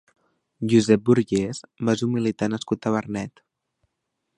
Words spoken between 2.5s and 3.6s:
nascut a Vernet.